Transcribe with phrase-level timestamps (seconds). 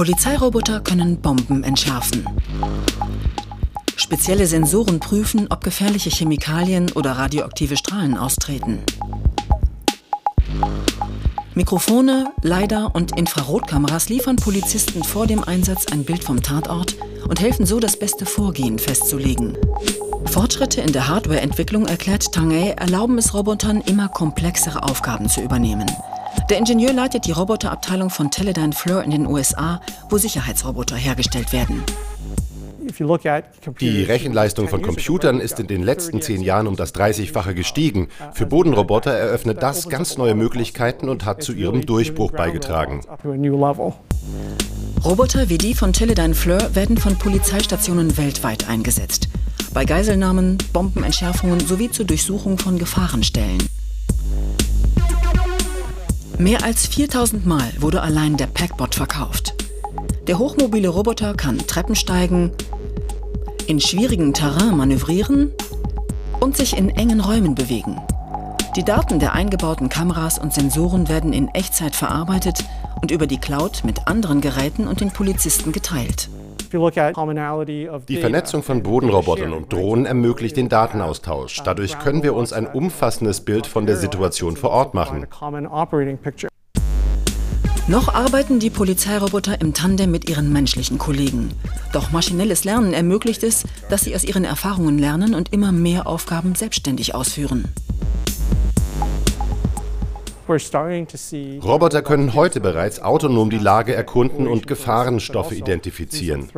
[0.00, 2.24] Polizeiroboter können Bomben entschärfen.
[3.96, 8.78] Spezielle Sensoren prüfen, ob gefährliche Chemikalien oder radioaktive Strahlen austreten.
[11.54, 16.96] Mikrofone, LiDAR und Infrarotkameras liefern Polizisten vor dem Einsatz ein Bild vom Tatort
[17.28, 19.58] und helfen so, das beste Vorgehen festzulegen.
[20.24, 25.90] Fortschritte in der Hardwareentwicklung, erklärt Tangay, erlauben es Robotern, immer komplexere Aufgaben zu übernehmen.
[26.48, 31.84] Der Ingenieur leitet die Roboterabteilung von Teledyne Fleur in den USA, wo Sicherheitsroboter hergestellt werden.
[33.80, 38.08] Die Rechenleistung von Computern ist in den letzten zehn Jahren um das 30-fache gestiegen.
[38.32, 43.00] Für Bodenroboter eröffnet das ganz neue Möglichkeiten und hat zu ihrem Durchbruch beigetragen.
[45.04, 49.28] Roboter wie die von Teledyne Fleur werden von Polizeistationen weltweit eingesetzt.
[49.72, 53.58] Bei Geiselnahmen, Bombenentschärfungen sowie zur Durchsuchung von Gefahrenstellen.
[56.40, 59.52] Mehr als 4000 Mal wurde allein der Packbot verkauft.
[60.26, 62.50] Der hochmobile Roboter kann Treppen steigen,
[63.66, 65.52] in schwierigen Terrain manövrieren
[66.40, 68.00] und sich in engen Räumen bewegen.
[68.74, 72.64] Die Daten der eingebauten Kameras und Sensoren werden in Echtzeit verarbeitet
[73.02, 76.30] und über die Cloud mit anderen Geräten und den Polizisten geteilt.
[76.72, 81.62] Die Vernetzung von Bodenrobotern und Drohnen ermöglicht den Datenaustausch.
[81.64, 85.26] Dadurch können wir uns ein umfassendes Bild von der Situation vor Ort machen.
[87.88, 91.50] Noch arbeiten die Polizeiroboter im Tandem mit ihren menschlichen Kollegen.
[91.92, 96.54] Doch maschinelles Lernen ermöglicht es, dass sie aus ihren Erfahrungen lernen und immer mehr Aufgaben
[96.54, 97.64] selbstständig ausführen.
[101.62, 106.48] Roboter können heute bereits autonom die Lage erkunden und Gefahrenstoffe identifizieren.